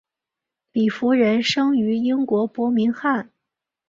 [0.71, 3.29] 李福仁生于英国伯明翰。